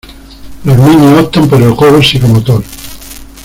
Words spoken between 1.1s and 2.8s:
optan por el juego psicomotor.